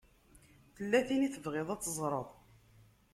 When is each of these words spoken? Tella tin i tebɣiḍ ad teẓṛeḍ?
Tella 0.75 0.99
tin 1.07 1.25
i 1.27 1.29
tebɣiḍ 1.33 1.69
ad 1.69 1.81
teẓṛeḍ? 1.81 2.27